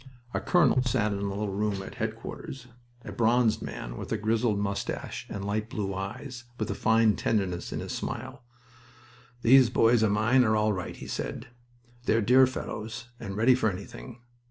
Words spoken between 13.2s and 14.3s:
ready for anything.